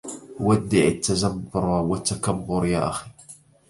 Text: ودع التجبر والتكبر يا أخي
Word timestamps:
ودع 0.39 0.87
التجبر 0.87 1.65
والتكبر 1.65 2.65
يا 2.65 2.89
أخي 2.89 3.09